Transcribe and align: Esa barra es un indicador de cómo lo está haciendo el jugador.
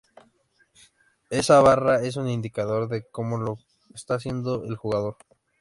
Esa 1.29 1.61
barra 1.61 2.01
es 2.01 2.15
un 2.15 2.27
indicador 2.27 2.87
de 2.89 3.03
cómo 3.11 3.37
lo 3.37 3.59
está 3.93 4.15
haciendo 4.15 4.63
el 4.63 4.75
jugador. 4.75 5.17